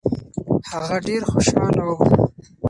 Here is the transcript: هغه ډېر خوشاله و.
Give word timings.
هغه 0.69 0.97
ډېر 1.07 1.21
خوشاله 1.31 1.83
و. 1.87 1.91